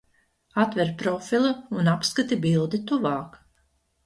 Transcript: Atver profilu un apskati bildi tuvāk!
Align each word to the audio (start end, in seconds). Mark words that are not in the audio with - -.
Atver 0.61 0.89
profilu 1.01 1.51
un 1.83 1.91
apskati 1.93 2.39
bildi 2.47 2.81
tuvāk! 2.89 3.39